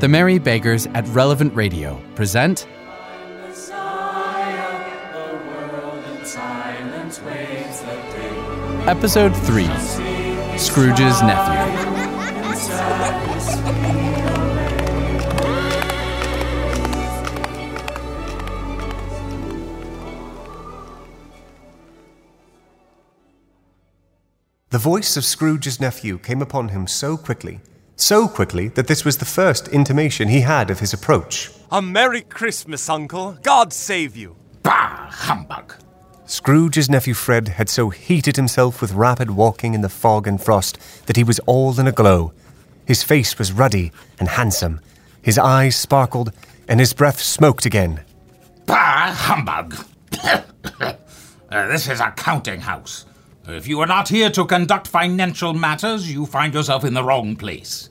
The 0.00 0.08
Merry 0.08 0.38
Beggars 0.38 0.86
at 0.88 1.06
Relevant 1.08 1.54
Radio 1.54 2.02
present 2.14 2.66
Episode 8.86 9.34
3 9.34 9.64
Scrooge's 10.58 11.22
Nephew. 11.22 11.94
The 24.70 24.78
voice 24.78 25.16
of 25.16 25.24
Scrooge's 25.24 25.80
nephew 25.80 26.18
came 26.18 26.42
upon 26.42 26.70
him 26.70 26.88
so 26.88 27.16
quickly, 27.16 27.60
so 27.96 28.28
quickly 28.28 28.68
that 28.68 28.86
this 28.86 29.04
was 29.04 29.18
the 29.18 29.24
first 29.24 29.68
intimation 29.68 30.28
he 30.28 30.40
had 30.40 30.70
of 30.70 30.80
his 30.80 30.92
approach. 30.92 31.50
A 31.70 31.80
Merry 31.82 32.22
Christmas, 32.22 32.88
Uncle. 32.88 33.38
God 33.42 33.72
save 33.72 34.16
you. 34.16 34.36
Bah, 34.62 35.08
humbug. 35.10 35.74
Scrooge's 36.26 36.88
nephew 36.88 37.14
Fred 37.14 37.48
had 37.48 37.68
so 37.68 37.90
heated 37.90 38.36
himself 38.36 38.80
with 38.80 38.92
rapid 38.92 39.30
walking 39.30 39.74
in 39.74 39.82
the 39.82 39.88
fog 39.88 40.26
and 40.26 40.40
frost 40.42 40.78
that 41.06 41.16
he 41.16 41.24
was 41.24 41.38
all 41.40 41.78
in 41.78 41.86
a 41.86 41.92
glow. 41.92 42.32
His 42.86 43.02
face 43.02 43.38
was 43.38 43.52
ruddy 43.52 43.92
and 44.18 44.28
handsome, 44.28 44.80
his 45.20 45.38
eyes 45.38 45.76
sparkled, 45.76 46.32
and 46.66 46.80
his 46.80 46.92
breath 46.92 47.20
smoked 47.20 47.66
again. 47.66 48.00
Bah, 48.66 49.12
humbug. 49.12 49.76
Uh, 51.52 51.68
this 51.68 51.88
is 51.88 52.00
a 52.00 52.10
counting 52.16 52.60
house. 52.60 53.06
If 53.46 53.68
you 53.68 53.80
are 53.80 53.86
not 53.86 54.08
here 54.08 54.30
to 54.30 54.46
conduct 54.46 54.88
financial 54.88 55.52
matters, 55.52 56.10
you 56.10 56.24
find 56.24 56.54
yourself 56.54 56.82
in 56.82 56.94
the 56.94 57.04
wrong 57.04 57.36
place. 57.36 57.90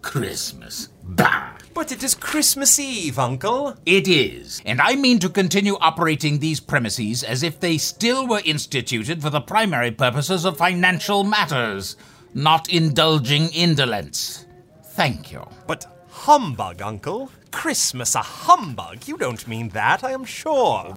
Christmas. 0.00 0.88
Bah. 1.02 1.50
But 1.74 1.90
it 1.90 2.04
is 2.04 2.14
Christmas 2.14 2.78
Eve, 2.78 3.18
Uncle. 3.18 3.76
It 3.84 4.06
is, 4.06 4.62
and 4.64 4.80
I 4.80 4.94
mean 4.94 5.18
to 5.20 5.28
continue 5.28 5.76
operating 5.80 6.38
these 6.38 6.60
premises 6.60 7.24
as 7.24 7.42
if 7.42 7.58
they 7.58 7.78
still 7.78 8.28
were 8.28 8.42
instituted 8.44 9.22
for 9.22 9.30
the 9.30 9.40
primary 9.40 9.90
purposes 9.90 10.44
of 10.44 10.58
financial 10.58 11.24
matters, 11.24 11.96
not 12.34 12.68
indulging 12.68 13.48
indolence. 13.48 14.46
Thank 14.84 15.32
you. 15.32 15.48
But 15.66 15.86
humbug, 16.10 16.82
Uncle. 16.82 17.30
Christmas 17.50 18.14
a 18.14 18.22
humbug? 18.22 19.08
You 19.08 19.16
don't 19.16 19.48
mean 19.48 19.70
that, 19.70 20.04
I 20.04 20.12
am 20.12 20.24
sure. 20.24 20.94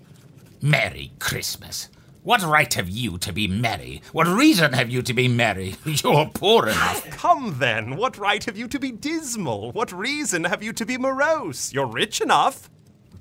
Merry 0.61 1.11
Christmas. 1.19 1.89
What 2.25 2.41
right 2.41 2.73
have 2.73 2.89
you 2.89 3.19
to 3.19 3.31
be 3.31 3.47
merry? 3.47 4.01
What 4.11 4.25
reason 4.25 4.73
have 4.73 4.89
you 4.89 5.03
to 5.03 5.13
be 5.13 5.27
merry? 5.27 5.75
You're 5.85 6.25
poor 6.33 6.67
enough. 6.67 7.07
Come 7.11 7.57
then, 7.59 7.97
what 7.97 8.17
right 8.17 8.43
have 8.45 8.57
you 8.57 8.67
to 8.69 8.79
be 8.79 8.91
dismal? 8.91 9.71
What 9.73 9.91
reason 9.91 10.43
have 10.43 10.63
you 10.63 10.73
to 10.73 10.87
be 10.87 10.97
morose? 10.97 11.71
You're 11.71 11.85
rich 11.85 12.21
enough. 12.21 12.67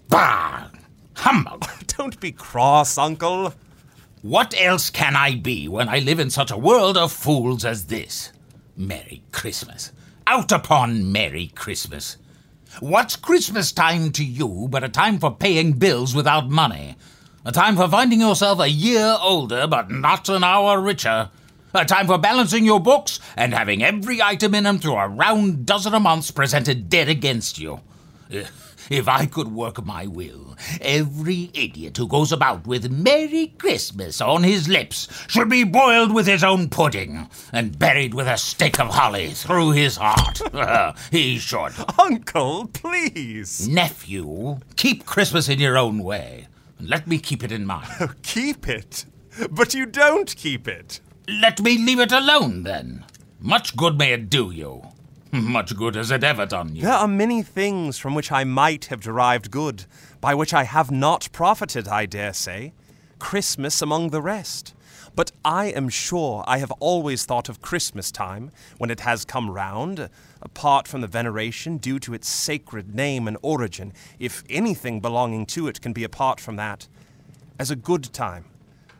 Bah! 0.09 0.69
Humbug! 1.17 1.67
Don't 1.99 2.19
be 2.19 2.33
cross, 2.33 2.97
Uncle. 2.97 3.53
What 4.23 4.55
else 4.59 4.89
can 4.89 5.17
I 5.17 5.35
be 5.35 5.69
when 5.69 5.91
I 5.91 5.99
live 5.99 6.19
in 6.19 6.31
such 6.31 6.51
a 6.51 6.57
world 6.57 6.97
of 6.97 7.13
fools 7.13 7.67
as 7.67 7.85
this? 7.89 8.33
Merry 8.75 9.23
Christmas. 9.33 9.93
Out 10.27 10.51
upon 10.51 11.13
Merry 11.13 11.49
Christmas. 11.49 12.17
What's 12.81 13.17
Christmas 13.17 13.71
time 13.71 14.13
to 14.13 14.25
you 14.25 14.67
but 14.71 14.83
a 14.83 14.89
time 14.89 15.19
for 15.19 15.31
paying 15.31 15.73
bills 15.75 16.15
without 16.15 16.49
money? 16.49 16.97
A 17.47 17.53
time 17.53 17.77
for 17.77 17.87
finding 17.89 18.21
yourself 18.21 18.59
a 18.59 18.71
year 18.71 19.19
older 19.21 19.67
but 19.67 19.91
not 19.91 20.31
an 20.31 20.43
hour 20.43 20.81
richer? 20.81 21.29
A 21.75 21.85
time 21.85 22.07
for 22.07 22.17
balancing 22.17 22.65
your 22.65 22.81
books 22.81 23.21
and 23.37 23.53
having 23.53 23.83
every 23.83 24.23
item 24.23 24.55
in 24.55 24.65
them 24.65 24.79
through 24.79 24.95
a 24.95 25.07
round 25.07 25.67
dozen 25.67 25.93
a 25.93 26.01
month 26.01 26.35
presented 26.35 26.89
dead 26.89 27.11
against 27.11 27.59
you? 27.59 27.81
Eh, 28.31 28.47
if 28.89 29.09
I 29.09 29.27
could 29.27 29.49
work 29.49 29.85
my 29.85 30.07
will, 30.07 30.57
every 30.81 31.51
idiot 31.53 31.99
who 31.99 32.09
goes 32.09 32.33
about 32.33 32.67
with 32.67 32.91
Merry 32.91 33.49
Christmas 33.59 34.23
on 34.23 34.43
his 34.43 34.67
lips 34.67 35.07
should 35.27 35.51
be 35.51 35.65
boiled 35.65 36.15
with 36.15 36.27
his 36.27 36.43
own 36.43 36.71
pudding 36.71 37.29
and 37.53 37.79
buried 37.79 38.15
with 38.15 38.27
a 38.27 38.39
stick 38.39 38.81
of 38.81 38.89
holly 38.89 39.33
through 39.33 39.73
his 39.73 39.99
heart. 39.99 40.41
he 41.11 41.37
should. 41.37 41.75
Uncle, 41.99 42.69
please. 42.69 43.69
Nephew, 43.69 44.61
keep 44.77 45.05
Christmas 45.05 45.51
in 45.51 45.59
your 45.59 45.77
own 45.77 45.99
way. 45.99 46.47
And 46.79 46.89
Let 46.89 47.07
me 47.07 47.19
keep 47.19 47.43
it 47.43 47.53
in 47.53 47.67
mind. 47.67 47.89
Keep 48.23 48.69
it. 48.69 49.07
But 49.51 49.75
you 49.75 49.87
don't 49.87 50.35
keep 50.37 50.69
it. 50.69 51.01
Let 51.29 51.61
me 51.61 51.77
leave 51.77 51.99
it 51.99 52.13
alone, 52.13 52.63
then. 52.63 53.05
Much 53.41 53.77
good 53.77 53.99
may 53.99 54.13
it 54.13 54.31
do 54.31 54.51
you. 54.51 54.83
Much 55.33 55.77
good 55.77 55.97
has 55.97 56.11
it 56.11 56.23
ever 56.23 56.47
done 56.47 56.77
you. 56.77 56.83
There 56.83 56.93
are 56.93 57.09
many 57.09 57.43
things 57.43 57.99
from 57.99 58.15
which 58.15 58.31
I 58.31 58.45
might 58.45 58.87
have 58.87 59.01
derived 59.01 59.51
good, 59.51 59.87
by 60.21 60.35
which 60.35 60.55
I 60.55 60.65
have 60.65 60.91
not 60.91 61.29
profited, 61.33 61.89
I 61.89 62.07
dare 62.07 62.33
say. 62.33 62.73
Christmas 63.19 63.83
among 63.83 64.11
the 64.11 64.23
rest. 64.23 64.74
But 65.17 65.31
I 65.45 65.67
am 65.67 65.89
sure 65.89 66.43
I 66.47 66.59
have 66.59 66.73
always 66.73 67.25
thought 67.25 67.49
of 67.49 67.63
Christmas 67.63 68.11
time, 68.11 68.51
when 68.79 68.91
it 68.91 69.01
has 69.01 69.25
come 69.25 69.51
round, 69.51 70.09
apart 70.43 70.89
from 70.89 71.03
the 71.03 71.07
veneration 71.07 71.77
due 71.77 72.01
to 72.01 72.15
its 72.15 72.29
sacred 72.29 72.95
name 72.95 73.29
and 73.29 73.37
origin, 73.41 73.93
if 74.19 74.43
anything 74.51 75.01
belonging 75.01 75.47
to 75.47 75.69
it 75.69 75.81
can 75.81 75.93
be 75.93 76.03
apart 76.03 76.41
from 76.41 76.57
that, 76.57 76.89
as 77.59 77.71
a 77.71 77.77
good 77.77 78.13
time. 78.13 78.47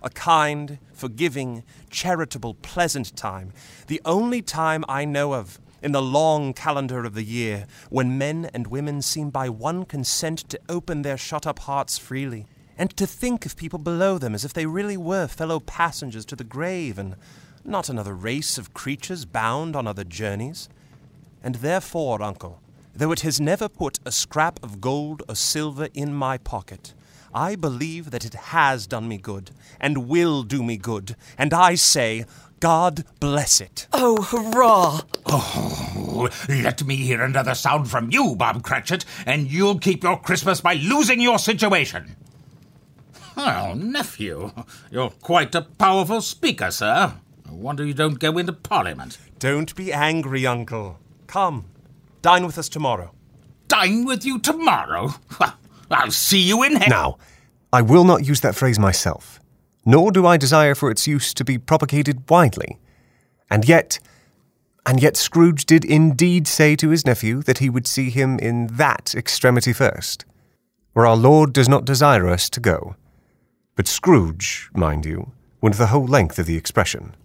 A 0.03 0.11
kind, 0.11 0.79
forgiving, 0.93 1.65
charitable, 1.91 2.55
pleasant 2.55 3.17
time. 3.17 3.53
The 3.87 4.03
only 4.05 4.43
time 4.43 4.85
I 4.87 5.07
know 5.07 5.33
of 5.33 5.59
in 5.83 5.93
the 5.93 6.03
long 6.03 6.53
calendar 6.53 7.05
of 7.05 7.15
the 7.15 7.25
year 7.25 7.67
when 7.91 8.19
men 8.19 8.51
and 8.55 8.67
women 8.67 9.03
seem 9.03 9.31
by 9.31 9.49
one 9.49 9.85
consent 9.85 10.39
to 10.51 10.61
open 10.69 11.03
their 11.03 11.17
shut 11.17 11.47
up 11.47 11.61
hearts 11.61 11.99
freely, 11.99 12.47
and 12.77 12.97
to 12.97 13.07
think 13.07 13.47
of 13.47 13.57
people 13.57 13.79
below 13.79 14.19
them 14.19 14.35
as 14.35 14.45
if 14.45 14.53
they 14.53 14.67
really 14.67 14.97
were 14.97 15.27
fellow 15.27 15.61
passengers 15.61 16.25
to 16.27 16.37
the 16.37 16.45
grave 16.45 16.99
and 16.99 17.17
not 17.65 17.89
another 17.89 18.15
race 18.15 18.59
of 18.59 18.75
creatures 18.75 19.25
bound 19.25 19.75
on 19.75 19.87
other 19.87 20.05
journeys. 20.05 20.69
And 21.43 21.57
therefore, 21.57 22.23
uncle, 22.23 22.61
though 22.95 23.13
it 23.13 23.21
has 23.21 23.41
never 23.41 23.69
put 23.69 23.99
a 24.05 24.13
scrap 24.13 24.63
of 24.63 24.81
gold 24.81 25.23
or 25.29 25.35
silver 25.35 25.89
in 25.95 26.15
my 26.15 26.39
pocket, 26.39 26.95
I 27.35 27.57
believe 27.57 28.11
that 28.13 28.25
it 28.25 28.35
has 28.35 28.87
done 28.87 29.09
me 29.09 29.19
good, 29.19 29.51
and 29.81 30.09
will 30.09 30.45
do 30.45 30.63
me 30.63 30.77
good, 30.77 31.17
and 31.37 31.53
I 31.53 31.75
say, 31.75 32.27
God 32.61 33.05
bless 33.19 33.61
it. 33.61 33.89
Oh, 33.93 34.23
hurrah! 34.23 35.01
Oh, 35.27 36.31
let 36.49 36.85
me 36.85 36.95
hear 36.95 37.23
another 37.23 37.57
sound 37.57 37.91
from 37.91 38.13
you, 38.13 38.37
Bob 38.37 38.63
Cratchit, 38.63 39.05
and 39.27 39.51
you'll 39.51 39.81
keep 39.81 40.05
your 40.05 40.19
Christmas 40.19 40.61
by 40.61 40.75
losing 40.75 41.21
your 41.21 41.41
situation. 41.41 42.15
Well, 43.37 43.75
nephew, 43.75 44.53
you're 44.91 45.11
quite 45.11 45.55
a 45.55 45.63
powerful 45.63 46.21
speaker, 46.21 46.71
sir. 46.71 47.15
I 47.47 47.53
wonder 47.53 47.85
you 47.85 47.95
don't 47.95 48.19
go 48.19 48.39
into 48.39 48.53
Parliament. 48.53 49.19
Don't 49.39 49.75
be 49.75 49.93
angry, 49.93 50.47
uncle. 50.47 50.99
Come, 51.27 51.67
dine 52.23 52.47
with 52.47 52.59
us 52.59 52.69
tomorrow. 52.69 53.13
Dine 53.69 54.05
with 54.05 54.25
you 54.25 54.39
tomorrow? 54.39 55.15
I'll 55.91 56.11
see 56.11 56.41
you 56.41 56.63
in 56.63 56.77
hell. 56.77 56.89
Now, 56.89 57.19
I 57.73 57.83
will 57.83 58.05
not 58.05 58.27
use 58.27 58.41
that 58.43 58.55
phrase 58.55 58.79
myself, 58.79 59.41
nor 59.85 60.13
do 60.13 60.27
I 60.27 60.37
desire 60.37 60.75
for 60.75 60.91
its 60.91 61.07
use 61.07 61.35
to 61.35 61.45
be 61.45 61.59
propagated 61.59 62.29
widely. 62.31 62.79
And 63.51 63.69
yet, 63.69 63.99
and 64.87 65.03
yet 65.03 65.17
Scrooge 65.17 65.65
did 65.67 65.85
indeed 65.85 66.47
say 66.47 66.77
to 66.77 66.91
his 66.91 67.05
nephew 67.05 67.43
that 67.43 67.59
he 67.59 67.69
would 67.69 67.87
see 67.87 68.11
him 68.11 68.39
in 68.39 68.69
that 68.69 69.15
extremity 69.17 69.73
first, 69.73 70.25
where 70.93 71.07
our 71.07 71.17
Lord 71.17 71.53
does 71.53 71.69
not 71.69 71.85
desire 71.85 72.29
us 72.29 72.49
to 72.51 72.61
go. 72.61 72.97
But 73.77 73.89
Scrooge, 73.89 74.71
mind 74.75 75.05
you, 75.05 75.33
went 75.61 75.77
the 75.77 75.89
whole 75.89 76.07
length 76.07 76.39
of 76.39 76.47
the 76.47 76.57
expression. 76.57 77.17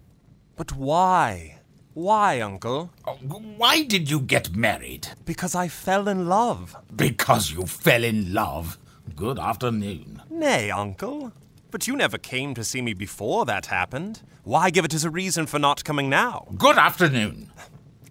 But 0.56 0.76
why? 0.76 1.60
Why, 1.94 2.42
uncle? 2.42 2.92
Oh, 3.06 3.14
Why 3.58 3.84
did 3.84 4.10
you 4.10 4.20
get 4.20 4.56
married? 4.56 5.10
Because 5.26 5.54
I 5.54 5.68
fell 5.68 6.08
in 6.08 6.28
love. 6.28 6.76
Because 6.96 7.52
you 7.52 7.66
fell 7.66 8.04
in 8.04 8.34
love. 8.34 8.78
Good 9.16 9.38
afternoon. 9.38 10.22
Nay, 10.30 10.72
uncle. 10.72 11.34
But 11.72 11.88
you 11.88 11.96
never 11.96 12.18
came 12.18 12.56
to 12.56 12.64
see 12.64 12.82
me 12.82 12.94
before 12.94 13.46
that 13.46 13.68
happened. 13.68 14.22
Why 14.44 14.72
give 14.72 14.86
it 14.86 14.94
as 14.94 15.06
a 15.06 15.10
reason 15.12 15.46
for 15.46 15.60
not 15.60 15.84
coming 15.84 16.10
now? 16.10 16.48
Good 16.58 16.78
afternoon. 16.78 17.52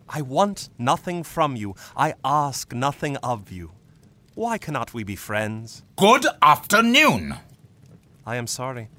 I 0.08 0.22
want 0.22 0.68
nothing 0.78 1.24
from 1.24 1.56
you. 1.56 1.74
I 1.96 2.14
ask 2.24 2.72
nothing 2.72 3.16
of 3.16 3.50
you. 3.50 3.72
Why 4.34 4.58
cannot 4.58 4.94
we 4.94 5.02
be 5.02 5.16
friends? 5.16 5.82
Good 5.96 6.26
afternoon. 6.40 7.34
I 8.28 8.36
am 8.36 8.46
sorry, 8.46 8.90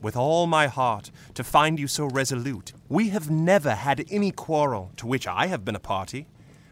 with 0.00 0.16
all 0.16 0.48
my 0.48 0.66
heart, 0.66 1.12
to 1.34 1.44
find 1.44 1.78
you 1.78 1.86
so 1.86 2.06
resolute. 2.06 2.72
We 2.88 3.10
have 3.10 3.30
never 3.30 3.76
had 3.76 4.04
any 4.10 4.32
quarrel 4.32 4.90
to 4.96 5.06
which 5.06 5.28
I 5.28 5.46
have 5.46 5.64
been 5.64 5.76
a 5.76 5.86
party. 5.94 6.26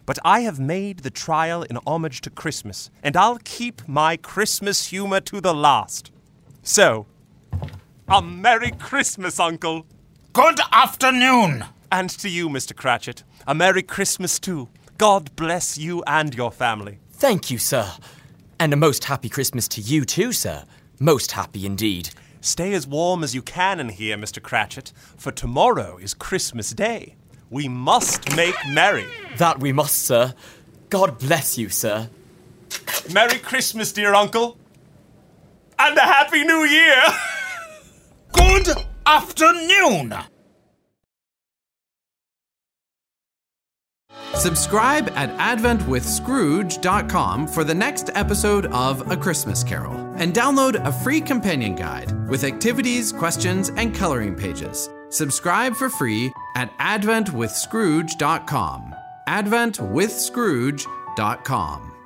But 0.07 0.19
I 0.25 0.41
have 0.41 0.59
made 0.59 0.99
the 0.99 1.11
trial 1.11 1.63
in 1.63 1.79
homage 1.87 2.21
to 2.23 2.31
Christmas, 2.31 2.91
and 3.01 3.17
I'll 3.17 3.39
keep 3.45 3.87
my 3.87 4.17
Christmas 4.17 4.87
humor 4.87 5.21
to 5.21 5.41
the 5.41 5.55
last. 5.55 6.11
So, 6.65 7.07
a 8.09 8.21
Merry 8.21 8.73
Christmas, 8.73 9.39
Uncle! 9.39 9.87
Good 10.33 10.59
afternoon. 10.73 11.65
And 11.93 12.11
to 12.11 12.29
you, 12.29 12.49
Mr. 12.49 12.75
Cratchit, 12.75 13.23
a 13.47 13.55
Merry 13.55 13.85
Christmas 13.85 14.41
too. 14.41 14.69
God 14.99 15.37
bless 15.37 15.79
you 15.79 16.03
and 16.09 16.35
your 16.35 16.51
family. 16.51 16.99
Thank 17.13 17.53
you, 17.53 17.59
sir. 17.59 17.89
And 18.59 18.73
a 18.73 18.77
most 18.77 19.05
happy 19.05 19.29
Christmas 19.29 19.69
to 19.69 19.81
you 19.81 20.05
too, 20.05 20.33
sir. 20.33 20.65
Most 21.03 21.33
happy 21.33 21.65
indeed. 21.65 22.11
Stay 22.43 22.75
as 22.75 22.87
warm 22.87 23.25
as 23.25 23.35
you 23.35 23.41
can 23.41 23.81
in 23.81 23.89
here, 23.89 24.19
Mr. 24.19 24.43
Cratchit, 24.43 24.93
for 25.17 25.33
tomorrow 25.33 25.97
is 25.97 26.13
Christmas 26.13 26.73
Day. 26.73 27.17
We 27.49 27.69
must 27.69 28.37
make 28.37 28.55
merry. 28.69 29.07
That 29.39 29.61
we 29.61 29.73
must, 29.73 30.03
sir. 30.03 30.35
God 30.91 31.19
bless 31.19 31.57
you, 31.57 31.71
sir. 31.71 32.11
Merry 33.11 33.39
Christmas, 33.39 33.93
dear 33.93 34.13
uncle. 34.13 34.59
And 35.79 35.97
a 35.97 36.03
Happy 36.03 36.45
New 36.45 36.65
Year! 36.65 37.03
Good 38.33 38.69
afternoon! 39.07 40.13
Subscribe 44.35 45.11
at 45.17 45.37
AdventWithScrooge.com 45.39 47.49
for 47.49 47.65
the 47.65 47.75
next 47.75 48.11
episode 48.15 48.67
of 48.67 49.11
A 49.11 49.17
Christmas 49.17 49.65
Carol, 49.65 49.97
and 50.17 50.35
download 50.35 50.87
a 50.87 50.93
free 50.93 51.21
companion 51.21 51.75
guide 51.75 52.13
with 52.29 52.45
activities, 52.45 53.11
questions, 53.13 53.71
and 53.71 53.93
coloring 53.95 54.35
pages. 54.35 54.89
Subscribe 55.11 55.75
for 55.75 55.91
free 55.91 56.33
at 56.57 56.77
AdventWithScrooge.com. 56.79 58.95
AdventWithScrooge.com. 59.29 62.00